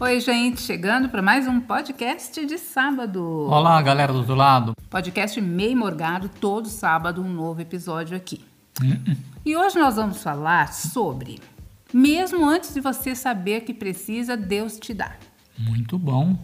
[0.00, 3.48] Oi, gente, chegando para mais um podcast de sábado.
[3.50, 4.72] Olá, galera do outro lado.
[4.88, 8.44] Podcast meio morgado, todo sábado um novo episódio aqui.
[9.44, 11.40] E hoje nós vamos falar sobre
[11.92, 15.16] mesmo antes de você saber que precisa, Deus te dá.
[15.58, 16.38] Muito bom.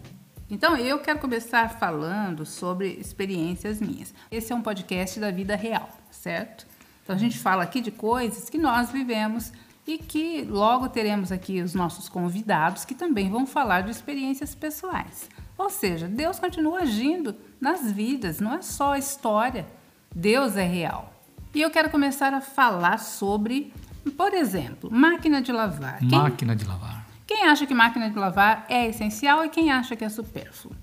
[0.49, 4.13] Então, eu quero começar falando sobre experiências minhas.
[4.29, 6.67] Esse é um podcast da vida real, certo?
[7.03, 9.53] Então, a gente fala aqui de coisas que nós vivemos
[9.87, 15.29] e que logo teremos aqui os nossos convidados que também vão falar de experiências pessoais.
[15.57, 19.65] Ou seja, Deus continua agindo nas vidas, não é só história.
[20.13, 21.13] Deus é real.
[21.53, 23.73] E eu quero começar a falar sobre,
[24.17, 25.99] por exemplo, máquina de lavar.
[25.99, 27.05] Quem, máquina de lavar.
[27.25, 30.75] Quem acha que máquina de lavar é essencial e quem acha que é supérfluo?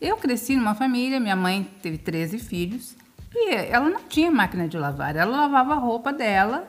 [0.00, 2.96] Eu cresci numa família, minha mãe teve 13 filhos
[3.34, 6.68] e ela não tinha máquina de lavar, ela lavava a roupa dela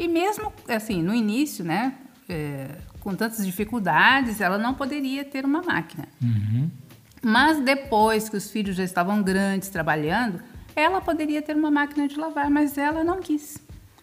[0.00, 1.94] e mesmo assim, no início, né,
[2.26, 2.68] é,
[3.00, 6.08] com tantas dificuldades, ela não poderia ter uma máquina.
[6.22, 6.70] Uhum.
[7.22, 10.40] Mas depois que os filhos já estavam grandes, trabalhando,
[10.74, 13.58] ela poderia ter uma máquina de lavar, mas ela não quis.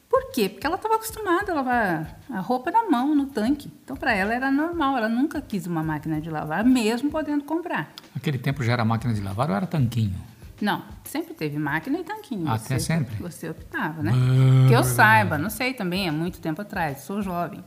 [0.07, 0.47] Por quê?
[0.47, 3.71] Porque ela estava acostumada a lavar a roupa na mão, no tanque.
[3.83, 7.91] Então, para ela era normal, ela nunca quis uma máquina de lavar, mesmo podendo comprar.
[8.13, 10.15] Naquele tempo já era máquina de lavar ou era tanquinho?
[10.61, 12.49] Não, sempre teve máquina e tanquinho.
[12.49, 13.15] Até você, sempre?
[13.17, 14.11] Você optava, né?
[14.11, 17.63] Uh, que eu saiba, não sei também, é muito tempo atrás, sou jovem.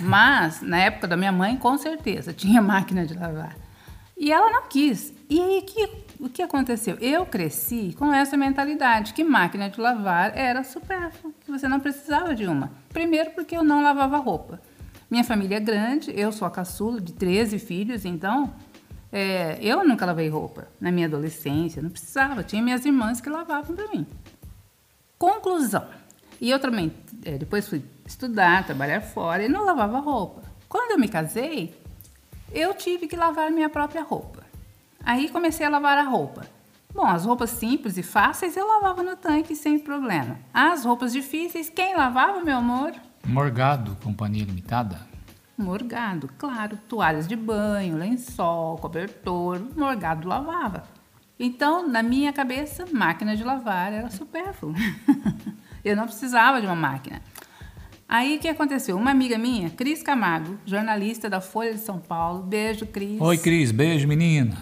[0.00, 3.56] Mas, na época da minha mãe, com certeza, tinha máquina de lavar.
[4.16, 5.14] E ela não quis.
[5.30, 6.96] E aí, que, o que aconteceu?
[7.00, 12.34] Eu cresci com essa mentalidade, que máquina de lavar era supérflua, que você não precisava
[12.34, 12.72] de uma.
[12.88, 14.60] Primeiro porque eu não lavava roupa.
[15.08, 18.52] Minha família é grande, eu sou a caçula de 13 filhos, então
[19.12, 22.42] é, eu nunca lavei roupa na minha adolescência, não precisava.
[22.42, 24.06] Tinha minhas irmãs que lavavam para mim.
[25.18, 25.86] Conclusão.
[26.40, 26.92] E eu também,
[27.24, 30.42] é, depois fui estudar, trabalhar fora e não lavava roupa.
[30.68, 31.74] Quando eu me casei,
[32.52, 34.44] eu tive que lavar minha própria roupa.
[35.04, 36.46] Aí comecei a lavar a roupa.
[36.94, 40.38] Bom, as roupas simples e fáceis eu lavava no tanque sem problema.
[40.52, 42.92] As roupas difíceis, quem lavava, meu amor?
[43.26, 44.98] Morgado, Companhia Limitada.
[45.58, 50.84] Morgado, claro, toalhas de banho, lençol, cobertor, Morgado lavava.
[51.36, 54.72] Então, na minha cabeça, máquina de lavar era supérfluo.
[55.84, 57.20] eu não precisava de uma máquina.
[58.08, 58.96] Aí o que aconteceu?
[58.96, 63.20] Uma amiga minha, Cris Camargo, jornalista da Folha de São Paulo, beijo, Cris.
[63.20, 64.56] Oi, Cris, beijo, menina.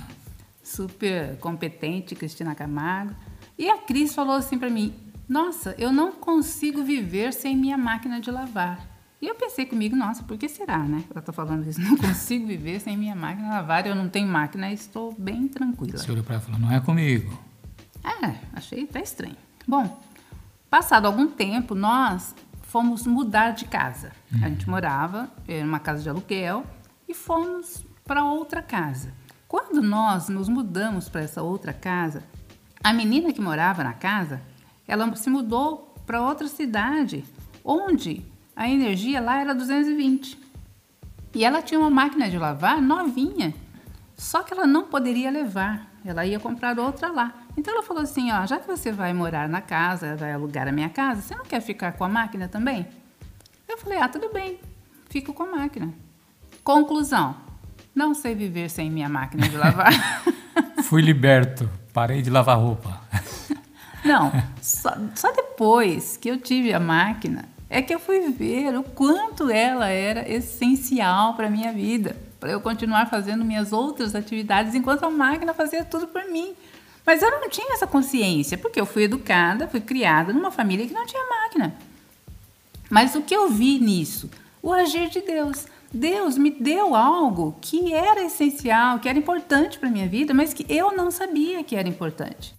[0.63, 3.15] Super competente, Cristina Camargo.
[3.59, 4.95] E a Cris falou assim para mim:
[5.29, 8.96] Nossa, eu não consigo viver sem minha máquina de lavar.
[9.21, 11.03] E eu pensei comigo, nossa, por que será, né?
[11.11, 14.71] Ela tá falando isso, não consigo viver sem minha máquina lavar, eu não tenho máquina
[14.71, 15.97] estou bem tranquila.
[15.97, 17.39] Você olhou para ela e falou, não é comigo.
[18.05, 19.37] É, achei até estranho.
[19.67, 20.01] Bom,
[20.69, 24.13] passado algum tempo, nós fomos mudar de casa.
[24.31, 24.45] Uhum.
[24.45, 26.65] A gente morava em uma casa de aluguel
[27.09, 29.15] e fomos para outra casa.
[29.49, 32.23] Quando nós nos mudamos para essa outra casa,
[32.83, 34.43] a menina que morava na casa,
[34.87, 37.25] ela se mudou para outra cidade,
[37.65, 38.25] onde
[38.57, 40.39] a energia lá era 220.
[41.35, 43.55] E ela tinha uma máquina de lavar novinha,
[44.17, 47.35] só que ela não poderia levar, ela ia comprar outra lá.
[47.55, 50.73] Então ela falou assim: ó, já que você vai morar na casa, vai alugar a
[50.73, 52.87] minha casa, você não quer ficar com a máquina também?
[53.69, 54.59] Eu falei: ah, tudo bem,
[55.11, 55.93] fico com a máquina.
[56.65, 57.37] Conclusão:
[57.95, 59.93] não sei viver sem minha máquina de lavar.
[60.85, 63.03] Fui liberto, parei de lavar roupa.
[64.03, 68.83] Não, só, só depois que eu tive a máquina é que eu fui ver o
[68.83, 75.05] quanto ela era essencial para minha vida, para eu continuar fazendo minhas outras atividades enquanto
[75.05, 76.55] a máquina fazia tudo por mim.
[77.05, 80.95] Mas eu não tinha essa consciência, porque eu fui educada, fui criada numa família que
[80.95, 81.75] não tinha máquina.
[82.91, 84.31] Mas o que eu vi nisso?
[84.63, 85.67] O agir de Deus.
[85.93, 90.67] Deus me deu algo que era essencial, que era importante para minha vida, mas que
[90.69, 92.55] eu não sabia que era importante.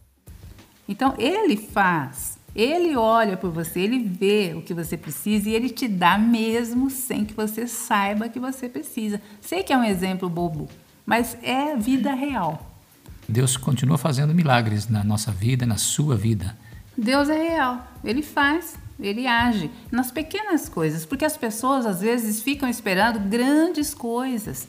[0.88, 5.70] Então, Ele faz ele olha por você, ele vê o que você precisa e ele
[5.70, 9.22] te dá mesmo sem que você saiba que você precisa.
[9.40, 10.68] Sei que é um exemplo bobo,
[11.06, 12.76] mas é vida real.
[13.30, 16.58] Deus continua fazendo milagres na nossa vida, na sua vida.
[16.98, 22.42] Deus é real, ele faz, ele age nas pequenas coisas, porque as pessoas às vezes
[22.42, 24.68] ficam esperando grandes coisas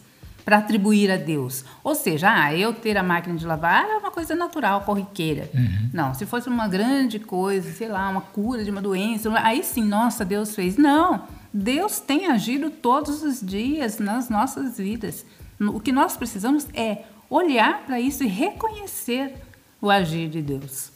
[0.49, 1.63] para atribuir a Deus.
[1.85, 5.51] Ou seja, ah, eu ter a máquina de lavar é uma coisa natural, corriqueira.
[5.53, 5.91] Uhum.
[5.93, 9.85] Não, se fosse uma grande coisa, sei lá, uma cura de uma doença, aí sim,
[9.85, 10.79] nossa, Deus fez.
[10.79, 15.27] Não, Deus tem agido todos os dias nas nossas vidas.
[15.61, 19.35] O que nós precisamos é olhar para isso e reconhecer
[19.83, 20.91] o agir de Deus.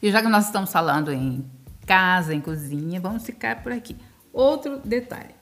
[0.00, 1.44] E já que nós estamos falando em
[1.84, 3.96] casa, em cozinha, vamos ficar por aqui.
[4.32, 5.34] Outro detalhe.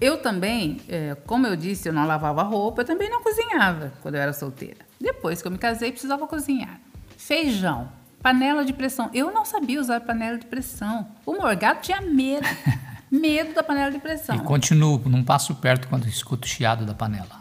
[0.00, 4.14] Eu também, é, como eu disse, eu não lavava roupa, eu também não cozinhava quando
[4.14, 4.86] eu era solteira.
[5.00, 6.80] Depois que eu me casei, precisava cozinhar.
[7.16, 7.90] Feijão,
[8.22, 9.10] panela de pressão.
[9.12, 11.08] Eu não sabia usar panela de pressão.
[11.26, 12.46] O Morgado tinha medo.
[13.10, 14.36] medo da panela de pressão.
[14.36, 17.40] E continuo, não passo perto quando escuto o chiado da panela.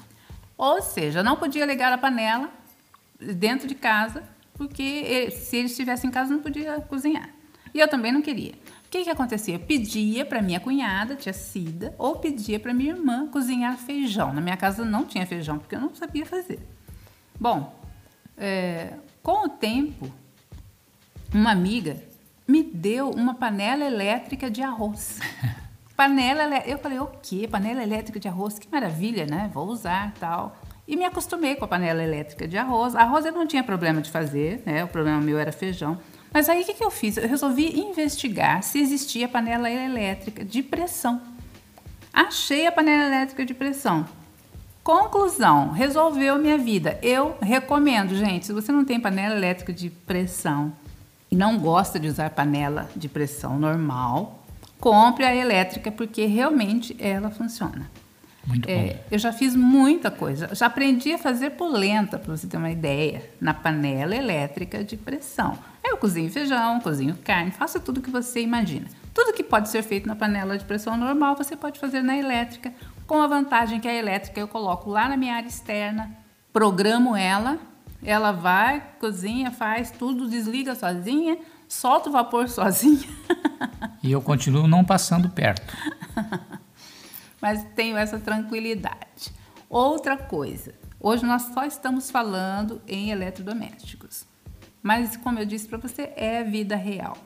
[0.57, 2.49] Ou seja, não podia ligar a panela
[3.19, 4.23] dentro de casa,
[4.55, 7.29] porque se ele estivesse em casa não podia cozinhar.
[7.71, 8.55] E eu também não queria.
[8.87, 9.55] O que, que acontecia?
[9.55, 14.33] Eu pedia para minha cunhada, tia Cida, ou pedia para minha irmã cozinhar feijão.
[14.33, 16.65] Na minha casa não tinha feijão, porque eu não sabia fazer.
[17.37, 17.77] Bom,
[18.37, 20.09] é, com o tempo,
[21.33, 22.01] uma amiga
[22.47, 25.19] me deu uma panela elétrica de arroz.
[25.93, 27.45] panela, eu falei, o quê?
[27.45, 28.57] Panela elétrica de arroz?
[28.57, 29.51] Que maravilha, né?
[29.53, 30.55] Vou usar, tal.
[30.87, 32.95] E me acostumei com a panela elétrica de arroz.
[32.95, 34.85] Arroz eu não tinha problema de fazer, né?
[34.85, 35.99] O problema meu era feijão.
[36.37, 37.17] Mas aí o que, que eu fiz?
[37.17, 41.19] Eu resolvi investigar se existia panela elétrica de pressão.
[42.13, 44.07] Achei a panela elétrica de pressão.
[44.83, 46.99] Conclusão, resolveu minha vida.
[47.01, 50.71] Eu recomendo, gente, se você não tem panela elétrica de pressão
[51.31, 54.45] e não gosta de usar panela de pressão normal,
[54.79, 57.89] compre a elétrica porque realmente ela funciona.
[58.45, 58.99] Muito é, bom.
[59.09, 60.53] Eu já fiz muita coisa.
[60.53, 65.57] Já aprendi a fazer polenta, para você ter uma ideia, na panela elétrica de pressão.
[65.87, 68.87] Eu cozinho feijão, cozinho carne, faço tudo que você imagina.
[69.13, 72.73] Tudo que pode ser feito na panela de pressão normal, você pode fazer na elétrica,
[73.07, 76.13] com a vantagem que a elétrica eu coloco lá na minha área externa,
[76.51, 77.57] programo ela,
[78.03, 81.37] ela vai, cozinha, faz tudo, desliga sozinha,
[81.69, 83.07] solta o vapor sozinha.
[84.03, 85.73] E eu continuo não passando perto.
[87.41, 89.31] Mas tenho essa tranquilidade.
[89.69, 94.25] Outra coisa, hoje nós só estamos falando em eletrodomésticos.
[94.81, 97.17] Mas, como eu disse para você, é vida real.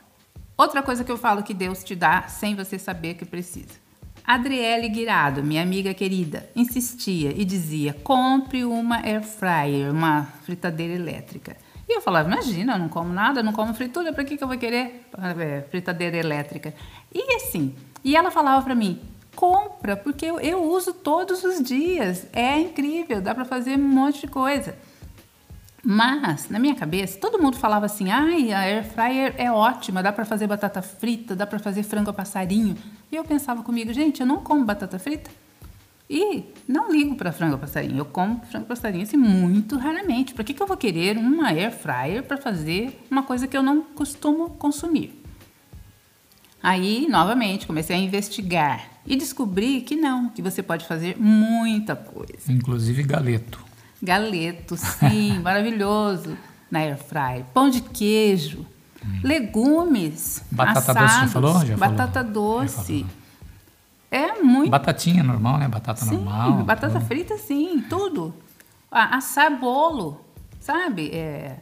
[0.57, 3.81] Outra coisa que eu falo que Deus te dá sem você saber que precisa.
[4.23, 11.57] Adriele Guirado, minha amiga querida, insistia e dizia: compre uma air fryer, uma fritadeira elétrica.
[11.89, 14.47] E eu falava: imagina, eu não como nada, não como fritura, para que, que eu
[14.47, 15.07] vou querer
[15.39, 16.73] é, fritadeira elétrica?
[17.13, 19.01] E assim, e ela falava para mim:
[19.35, 24.21] compra, porque eu, eu uso todos os dias, é incrível, dá para fazer um monte
[24.21, 24.77] de coisa.
[25.83, 30.11] Mas, na minha cabeça, todo mundo falava assim: ai, a air fryer é ótima, dá
[30.11, 32.77] para fazer batata frita, dá para fazer frango a passarinho.
[33.11, 35.31] E eu pensava comigo: gente, eu não como batata frita.
[36.13, 40.33] E não ligo para frango a passarinho, eu como frango a passarinho assim, muito raramente.
[40.33, 43.63] Por que, que eu vou querer uma air fryer para fazer uma coisa que eu
[43.63, 45.23] não costumo consumir?
[46.61, 52.51] Aí, novamente, comecei a investigar e descobri que não, que você pode fazer muita coisa.
[52.51, 53.70] Inclusive galeto.
[54.01, 56.37] Galeto, sim, maravilhoso
[56.69, 57.45] na air fry.
[57.53, 58.65] Pão de queijo,
[59.05, 59.19] hum.
[59.23, 61.65] legumes, batata assados, doce, já falou?
[61.65, 62.61] Já batata falou.
[62.61, 63.05] doce.
[64.09, 64.69] É muito.
[64.69, 65.67] Batatinha normal, né?
[65.67, 66.63] Batata sim, normal.
[66.63, 67.05] Batata tudo.
[67.05, 68.33] frita, sim, tudo.
[68.91, 70.19] Ah, assar bolo,
[70.59, 71.11] sabe?
[71.11, 71.57] É,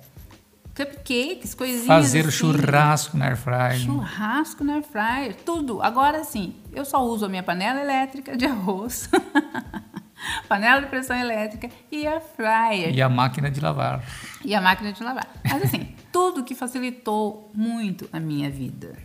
[0.75, 1.85] cupcakes, coisinhas.
[1.85, 2.31] Fazer assim.
[2.31, 3.77] churrasco na air fryer.
[3.79, 5.81] Churrasco na air fryer, tudo.
[5.81, 9.09] Agora sim, eu só uso a minha panela elétrica de arroz.
[10.47, 12.93] panela de pressão elétrica e a fryer.
[12.93, 14.03] E a máquina de lavar.
[14.43, 15.27] E a máquina de lavar.
[15.43, 18.95] Mas assim, tudo que facilitou muito a minha vida.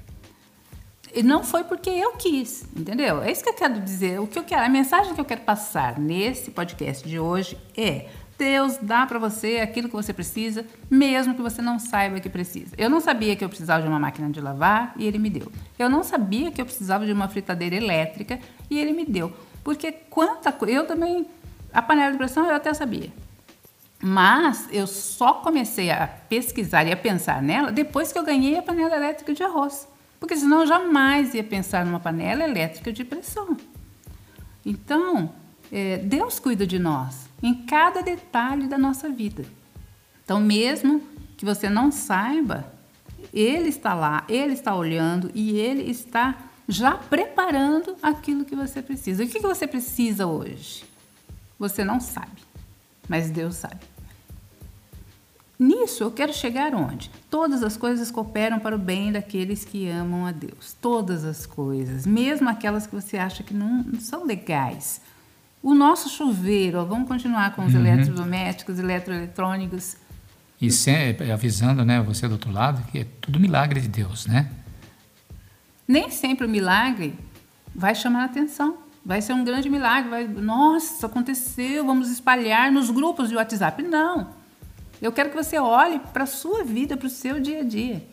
[1.14, 3.22] E não foi porque eu quis, entendeu?
[3.22, 4.20] É isso que eu quero dizer.
[4.20, 8.08] O que eu quero, a mensagem que eu quero passar nesse podcast de hoje é:
[8.36, 12.74] Deus dá para você aquilo que você precisa, mesmo que você não saiba que precisa.
[12.76, 15.52] Eu não sabia que eu precisava de uma máquina de lavar e ele me deu.
[15.78, 19.32] Eu não sabia que eu precisava de uma fritadeira elétrica e ele me deu.
[19.64, 21.26] Porque quanta eu também
[21.74, 23.12] a panela de pressão eu até sabia.
[24.00, 28.62] Mas eu só comecei a pesquisar e a pensar nela depois que eu ganhei a
[28.62, 29.88] panela elétrica de arroz.
[30.20, 33.56] Porque senão eu jamais ia pensar numa panela elétrica de pressão.
[34.64, 35.32] Então,
[35.72, 39.44] é, Deus cuida de nós em cada detalhe da nossa vida.
[40.24, 41.02] Então, mesmo
[41.36, 42.72] que você não saiba,
[43.32, 46.36] Ele está lá, Ele está olhando e Ele está
[46.68, 49.24] já preparando aquilo que você precisa.
[49.24, 50.84] O que você precisa hoje?
[51.58, 52.42] Você não sabe,
[53.08, 53.80] mas Deus sabe.
[55.58, 57.10] Nisso eu quero chegar onde?
[57.30, 60.76] Todas as coisas cooperam para o bem daqueles que amam a Deus.
[60.80, 65.00] Todas as coisas, mesmo aquelas que você acha que não, não são legais.
[65.62, 67.80] O nosso chuveiro, ó, vamos continuar com os uhum.
[67.80, 69.96] eletrodomésticos, eletroeletrônicos.
[70.60, 74.50] E sempre avisando, né, você do outro lado, que é tudo milagre de Deus, né?
[75.86, 77.14] Nem sempre o milagre
[77.74, 78.78] vai chamar a atenção.
[79.04, 80.08] Vai ser um grande milagre.
[80.08, 83.82] Vai, Nossa, aconteceu, vamos espalhar nos grupos de WhatsApp.
[83.82, 84.28] Não.
[85.02, 88.06] Eu quero que você olhe para a sua vida, para o seu dia a dia.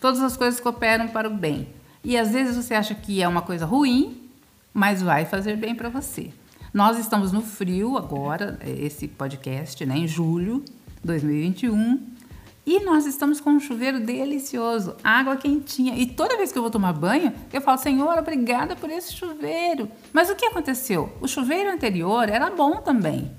[0.00, 1.68] Todas as coisas cooperam para o bem.
[2.04, 4.20] E às vezes você acha que é uma coisa ruim,
[4.74, 6.30] mas vai fazer bem para você.
[6.74, 10.64] Nós estamos no frio agora, esse podcast, né, em julho
[11.00, 12.00] de 2021.
[12.64, 15.96] E nós estamos com um chuveiro delicioso, água quentinha.
[15.96, 19.90] E toda vez que eu vou tomar banho, eu falo, Senhor, obrigada por esse chuveiro.
[20.12, 21.12] Mas o que aconteceu?
[21.20, 23.30] O chuveiro anterior era bom também.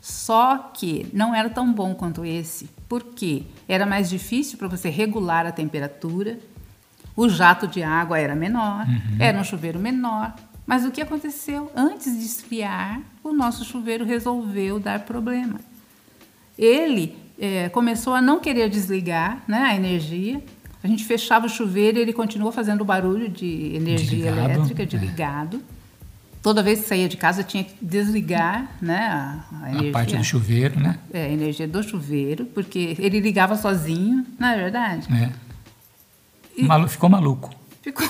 [0.00, 2.70] Só que não era tão bom quanto esse.
[2.88, 3.42] Por quê?
[3.68, 6.38] Era mais difícil para você regular a temperatura.
[7.14, 9.16] O jato de água era menor, uhum.
[9.18, 10.34] era um chuveiro menor.
[10.66, 11.70] Mas o que aconteceu?
[11.76, 15.60] Antes de esfriar, o nosso chuveiro resolveu dar problema.
[16.58, 20.42] Ele é, começou a não querer desligar né, a energia.
[20.82, 24.98] A gente fechava o chuveiro e ele continuou fazendo barulho de energia elétrica, de é.
[24.98, 25.62] ligado.
[26.42, 29.90] Toda vez que saía de casa tinha que desligar né, a, a energia.
[29.90, 30.98] A parte do chuveiro, né?
[31.12, 35.08] É, a energia do chuveiro, porque ele ligava sozinho, não é verdade?
[35.12, 35.32] É.
[36.56, 37.50] E ficou maluco.
[37.82, 38.08] Ficou...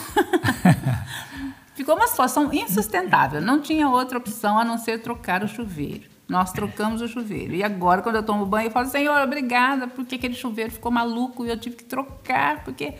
[1.74, 3.40] ficou uma situação insustentável.
[3.40, 6.15] Não tinha outra opção a não ser trocar o chuveiro.
[6.28, 7.54] Nós trocamos o chuveiro.
[7.54, 11.44] E agora, quando eu tomo banho, eu falo, Senhor, obrigada, porque aquele chuveiro ficou maluco
[11.44, 12.94] e eu tive que trocar, porque,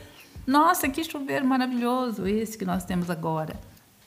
[0.47, 3.59] nossa, que chuveiro maravilhoso esse que nós temos agora.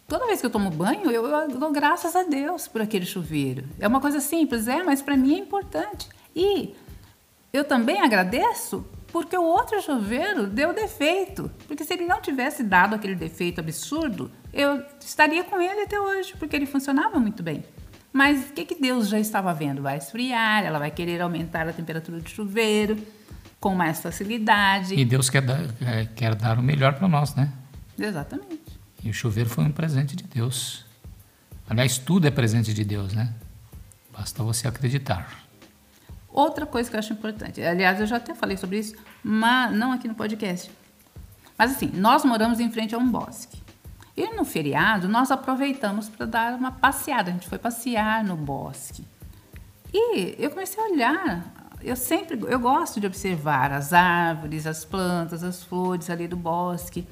[0.07, 3.65] Toda vez que eu tomo banho, eu, eu dou graças a Deus por aquele chuveiro.
[3.79, 6.09] É uma coisa simples, é, mas para mim é importante.
[6.35, 6.73] E
[7.51, 11.51] eu também agradeço porque o outro chuveiro deu defeito.
[11.67, 16.33] Porque se ele não tivesse dado aquele defeito absurdo, eu estaria com ele até hoje,
[16.39, 17.63] porque ele funcionava muito bem.
[18.11, 19.81] Mas o que, que Deus já estava vendo?
[19.81, 22.97] Vai esfriar, ela vai querer aumentar a temperatura do chuveiro
[23.59, 24.95] com mais facilidade.
[24.95, 27.51] E Deus quer dar, é, quer dar o melhor para nós, né?
[27.97, 28.79] Exatamente.
[29.03, 30.85] E o chuveiro foi um presente de Deus.
[31.69, 33.33] Aliás, tudo é presente de Deus, né?
[34.11, 35.45] Basta você acreditar.
[36.27, 39.91] Outra coisa que eu acho importante, aliás, eu já até falei sobre isso, mas não
[39.91, 40.71] aqui no podcast.
[41.57, 43.61] Mas assim, nós moramos em frente a um bosque.
[44.19, 47.29] E no feriado, nós aproveitamos para dar uma passeada.
[47.29, 49.05] A gente foi passear no bosque.
[49.93, 51.53] E eu comecei a olhar.
[51.81, 57.07] Eu sempre, eu gosto de observar as árvores, as plantas, as flores ali do bosque.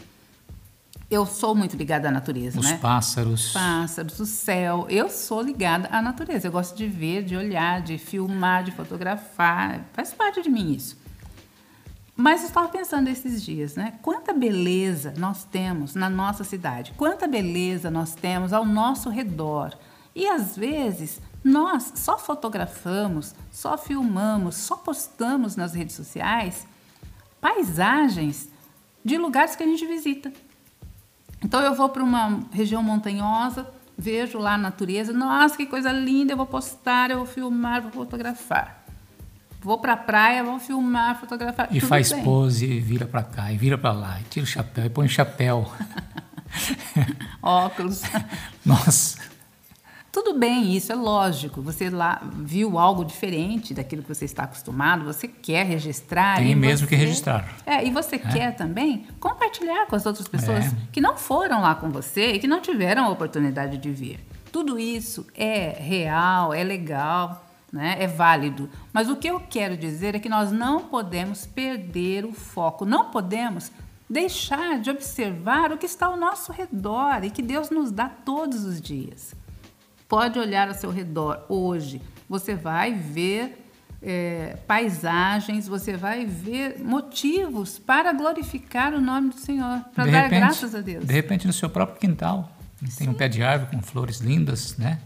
[1.10, 2.74] Eu sou muito ligada à natureza, Os né?
[2.74, 3.54] Os pássaros.
[3.54, 4.86] Pássaros, o céu.
[4.90, 6.50] Eu sou ligada à natureza.
[6.50, 9.80] Eu gosto de ver, de olhar, de filmar, de fotografar.
[9.94, 10.98] Faz parte de mim isso.
[12.20, 13.94] Mas estava pensando esses dias, né?
[14.02, 19.78] Quanta beleza nós temos na nossa cidade, quanta beleza nós temos ao nosso redor.
[20.16, 26.66] E às vezes nós só fotografamos, só filmamos, só postamos nas redes sociais
[27.40, 28.50] paisagens
[29.06, 30.34] de lugares que a gente visita.
[31.44, 36.34] Então eu vou para uma região montanhosa, vejo lá a natureza, nossa, que coisa linda,
[36.34, 38.87] eu vou postar, eu vou filmar, vou fotografar.
[39.62, 41.68] Vou para a praia, vou filmar, fotografar.
[41.72, 42.24] E faz bem.
[42.24, 45.10] pose, vira para cá, e vira para lá, e tira o chapéu, e põe o
[45.10, 45.72] chapéu.
[47.42, 48.04] Óculos.
[48.66, 49.28] Nossa.
[50.12, 51.62] Tudo bem, isso é lógico.
[51.62, 56.38] Você lá viu algo diferente daquilo que você está acostumado, você quer registrar.
[56.38, 57.56] Tem mesmo você, que registrar.
[57.66, 58.20] É, e você é.
[58.20, 60.72] quer também compartilhar com as outras pessoas é.
[60.92, 64.20] que não foram lá com você e que não tiveram a oportunidade de vir.
[64.52, 67.96] Tudo isso é real, é legal né?
[68.00, 68.70] é válido.
[68.94, 73.12] Mas o que eu quero dizer é que nós não podemos perder o foco, não
[73.12, 73.72] podemos
[74.10, 78.64] deixar de observar o que está ao nosso redor e que Deus nos dá todos
[78.64, 79.36] os dias.
[80.08, 83.66] Pode olhar ao seu redor hoje, você vai ver
[84.02, 90.40] é, paisagens, você vai ver motivos para glorificar o nome do Senhor, para dar repente,
[90.40, 91.06] graças a Deus.
[91.06, 93.10] De repente, no seu próprio quintal, tem Sim.
[93.10, 95.00] um pé de árvore com flores lindas, né?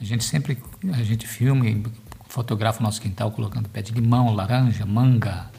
[0.00, 0.58] A gente sempre
[0.92, 1.82] a gente filma e
[2.28, 5.50] fotografa o nosso quintal colocando pé de limão, laranja, manga.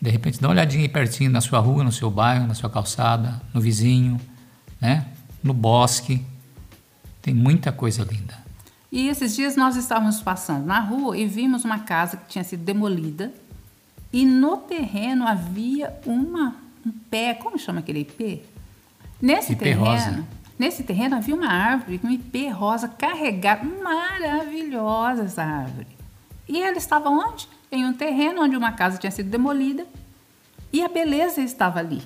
[0.00, 2.68] De repente dá uma olhadinha aí pertinho na sua rua, no seu bairro, na sua
[2.68, 4.20] calçada, no vizinho,
[4.80, 5.06] né?
[5.42, 6.24] No bosque.
[7.22, 8.36] Tem muita coisa linda.
[8.92, 12.62] E esses dias nós estávamos passando na rua e vimos uma casa que tinha sido
[12.62, 13.32] demolida
[14.12, 16.54] e no terreno havia uma
[16.86, 18.42] um pé, como chama aquele ipê?
[19.20, 20.24] Nesse ipê terreno, rosa.
[20.58, 25.86] Nesse terreno havia uma árvore com ipê rosa carregada, maravilhosa essa árvore.
[26.48, 27.48] E ela estava onde?
[27.70, 29.86] Em um terreno onde uma casa tinha sido demolida
[30.72, 32.02] e a beleza estava ali.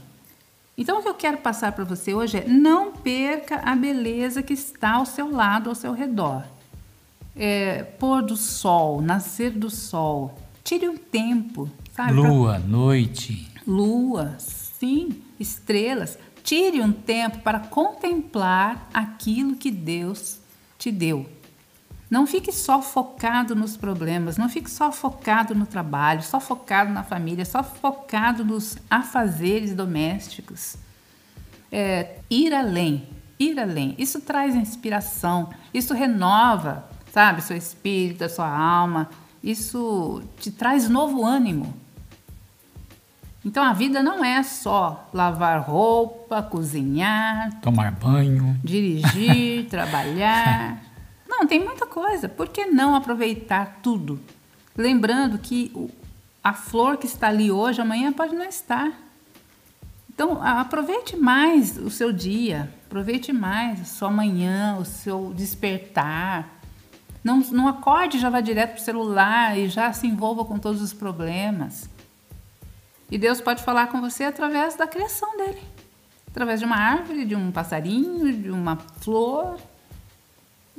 [0.76, 4.54] Então o que eu quero passar para você hoje é não perca a beleza que
[4.54, 6.42] está ao seu lado, ao seu redor.
[7.36, 10.38] É, pôr do sol, nascer do sol.
[10.64, 12.14] Tire um tempo, sabe?
[12.14, 12.60] Lua, pra...
[12.60, 13.48] noite.
[13.66, 16.18] Lua, sim, estrelas.
[16.42, 20.38] Tire um tempo para contemplar aquilo que Deus
[20.78, 21.26] te deu.
[22.10, 27.04] Não fique só focado nos problemas, não fique só focado no trabalho, só focado na
[27.04, 30.76] família, só focado nos afazeres domésticos.
[31.70, 33.94] É, ir além, ir além.
[33.96, 39.08] Isso traz inspiração, isso renova, sabe, seu espírito, a sua alma.
[39.42, 41.72] Isso te traz novo ânimo.
[43.44, 50.82] Então a vida não é só lavar roupa, cozinhar, tomar banho, dirigir, trabalhar.
[51.26, 52.28] Não, tem muita coisa.
[52.28, 54.20] Por que não aproveitar tudo?
[54.76, 55.72] Lembrando que
[56.44, 58.92] a flor que está ali hoje, amanhã pode não estar.
[60.12, 66.60] Então, aproveite mais o seu dia, aproveite mais a sua manhã, o seu despertar.
[67.24, 70.58] Não, não acorde e já vá direto para o celular e já se envolva com
[70.58, 71.88] todos os problemas.
[73.10, 75.60] E Deus pode falar com você através da criação dele
[76.30, 79.58] através de uma árvore, de um passarinho, de uma flor.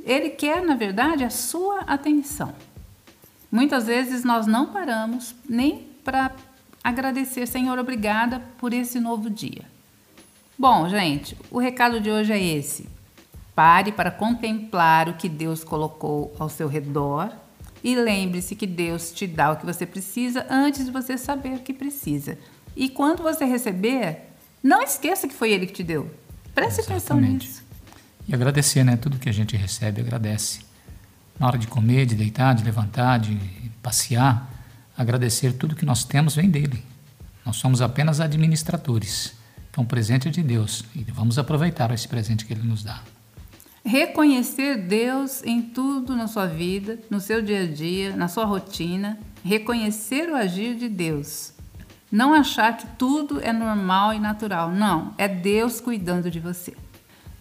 [0.02, 2.54] Ele quer, na verdade, a sua atenção.
[3.50, 6.32] Muitas vezes nós não paramos nem para
[6.82, 9.64] agradecer, Senhor, obrigada por esse novo dia.
[10.58, 12.88] Bom, gente, o recado de hoje é esse.
[13.54, 17.30] Pare para contemplar o que Deus colocou ao seu redor
[17.82, 21.60] e lembre-se que Deus te dá o que você precisa antes de você saber o
[21.60, 22.38] que precisa.
[22.76, 24.30] E quando você receber,
[24.62, 26.10] não esqueça que foi Ele que te deu.
[26.54, 27.62] Preste atenção nisso.
[28.28, 28.96] E agradecer, né?
[28.96, 30.60] Tudo que a gente recebe, agradece.
[31.38, 33.36] Na hora de comer, de deitar, de levantar, de
[33.82, 34.48] passear,
[34.96, 36.84] agradecer tudo que nós temos vem dele.
[37.44, 39.34] Nós somos apenas administradores.
[39.70, 43.02] Então, o presente é de Deus e vamos aproveitar esse presente que ele nos dá.
[43.84, 49.18] Reconhecer Deus em tudo na sua vida, no seu dia a dia, na sua rotina.
[49.44, 51.52] Reconhecer o agir de Deus.
[52.10, 54.70] Não achar que tudo é normal e natural.
[54.70, 56.74] Não, é Deus cuidando de você.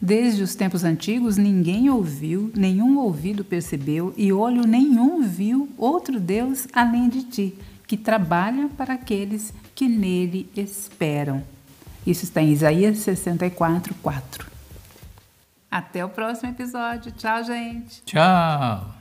[0.01, 6.67] Desde os tempos antigos, ninguém ouviu, nenhum ouvido percebeu e olho nenhum viu outro Deus
[6.73, 7.55] além de ti,
[7.85, 11.43] que trabalha para aqueles que nele esperam.
[12.05, 14.50] Isso está em Isaías 64, 4.
[15.71, 17.13] Até o próximo episódio.
[17.13, 18.03] Tchau, gente.
[18.03, 19.00] Tchau.